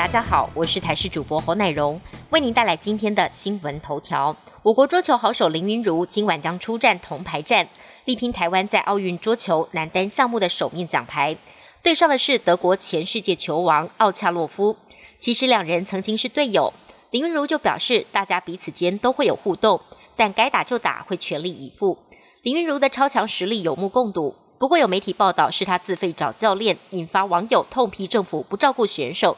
[0.00, 4.34] 大家好，我是台视主播侯乃荣，为您带来今天的新闻头条。
[4.62, 7.68] 我国桌球好手林云如今晚将出战铜牌战，
[8.06, 11.36] 力拼台湾在奥运桌球男单项目的首面奖牌。
[11.82, 14.74] 对上的是德国前世界球王奥恰洛夫。
[15.18, 16.72] 其实两人曾经是队友，
[17.10, 19.82] 林云如就表示，大家彼此间都会有互动，
[20.16, 21.98] 但该打就打，会全力以赴。
[22.40, 24.34] 林云如的超强实力有目共睹。
[24.58, 29.36] 不过有媒体报道是他自费找教练，引发网友痛批政府不照顾选手。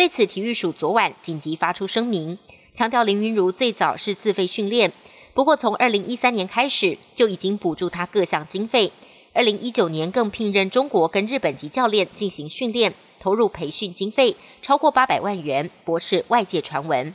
[0.00, 2.38] 对此，体育署昨晚紧急发出声明，
[2.72, 4.94] 强调林昀儒最早是自费训练，
[5.34, 8.92] 不过从二零一三年开始就已经补助他各项经费，
[9.34, 17.14] 二零一九年更聘任中国跟日本籍教练进行训练，投入培训经费超过八百万元，驳斥外界传闻。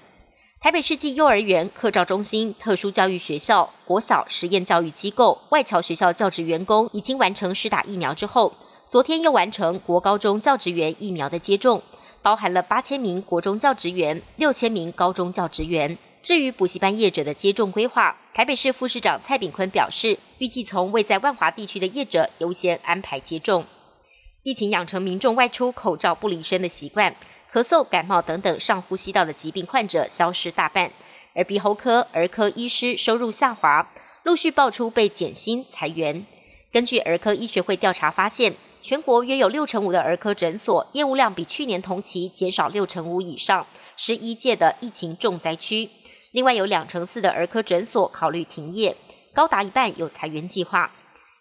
[0.62, 8.54] 台北市际幼儿园、课照中心、特殊教育学校、国小实验教育机构、外侨学校教职员工已经完成施打疫苗之后，
[8.88, 11.82] 昨天又完成国高中教职员疫苗的接种，
[12.26, 15.96] 包含了八千名国中教职员、六千名高中教职员。
[16.24, 23.64] 至于补习班业者的接种规划，台北市副市长蔡炳坤表示，预计从未在万华地区的业者优先安排接种。
[24.42, 27.16] 疫情养成民众外出口罩不离身的习惯。
[27.54, 30.92] 咳嗽、感冒等等上呼吸道的疾病患者消失大半，
[31.36, 33.88] 而鼻喉科、儿科医师收入下滑，
[34.24, 36.26] 陆续爆出被减薪裁员。
[36.76, 45.90] 根据儿科医学会调查发现，全国约有六成五的儿科诊所业务量比去年同期减少六成五以上，是一届的疫情重灾区。
[46.34, 48.98] 另外有两成四的儿科诊所考虑停业，
[49.34, 50.92] 高达一半有裁员计划。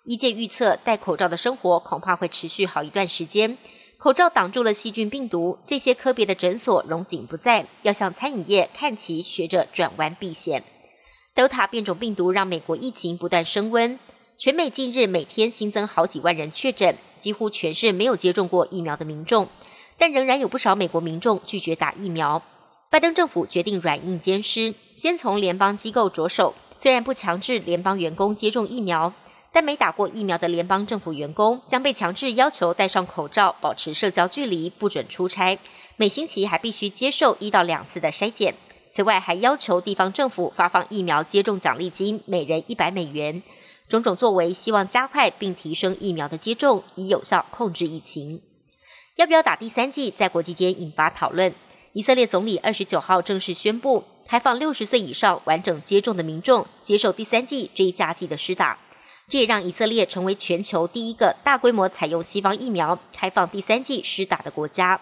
[0.04, 3.58] 医界预测，戴口罩的生活恐怕会持续好一段时间。
[3.98, 10.62] 口罩挡住了细菌病毒，这些科别的诊所荣景不再，要向餐饮业看齐，学着转弯避险。
[11.34, 13.98] Delta 变种病毒让美国疫情不断升温，
[14.36, 19.48] 全美近日每天新增好几万人确诊，几乎全是没有接种过疫苗的民众，
[19.96, 22.42] 但仍然有不少美国民众拒绝打疫苗。
[22.90, 29.12] 拜登政府决定软硬兼施，先从联邦机构着手，虽然不强制联邦员工接种疫苗。
[29.52, 35.56] 但没打过疫苗的联邦政府员工将被强制要求戴上口罩，保持社交距离，不准出差。
[35.96, 38.56] 每星期还必须接受一到两次的筛检。
[38.90, 43.44] 此外，还要求地方政府发放疫苗接种奖励金，每人一百美元。
[43.88, 48.40] 种种作为，希望加快并提升疫苗的接种，以有效控制疫情。
[49.16, 51.54] 要不要打第三剂，在国际间引发讨论。
[51.92, 58.78] 以色列总理二十九号正式宣布，开放六十岁以上完整接种的民众接受第三剂追加剂的施打。
[59.28, 65.00] 这也让以色列成为全球第一个大规模采用西方疫苗、开放第三剂施打的国家。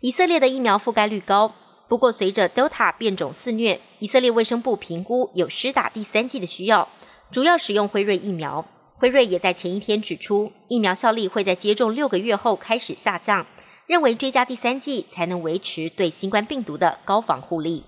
[0.00, 1.54] 以色列的疫苗覆盖率高，
[1.88, 6.88] 不过随着 Delta 变种肆虐，以色列卫生部评估有施打第三剂的需要，
[7.30, 8.64] 主要使用辉瑞疫苗。
[8.98, 13.44] 辉瑞也在前一天指出，疫苗效力会在接种六个月后开始下降，
[13.86, 17.84] 认为追加第三剂才能维持对新冠病毒的高防护力。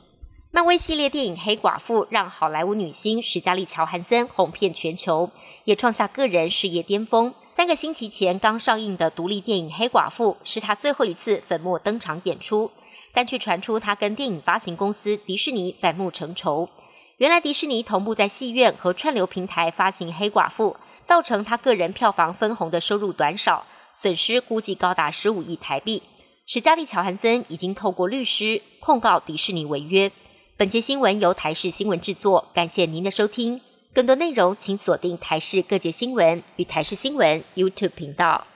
[0.51, 5.31] 漫威系列电影《黑寡妇》让好莱坞女星史嘉丽·乔韩森红遍全球，
[5.65, 7.33] 也创下个人事业巅峰。
[7.57, 12.71] 三个星期前刚上映的独立电影《黑寡妇》是她最后一次粉墨登场演出，
[13.15, 16.69] 但却传出她跟电影发行公司迪士尼反目成仇。
[17.19, 26.01] 原来迪士尼同步在戏院和串流平台发行《黑寡妇》，造成他个人票房分红的收入短少，损失估计高达十五亿台币。
[26.47, 30.13] 史嘉丽·乔韩森已经透过律师控告迪士尼违约。
[30.57, 33.61] 本节新闻由台视新闻制作，感谢您的收听。
[33.93, 38.47] 更多内容请锁定台视各界新闻与台视新闻 YouTube 频道。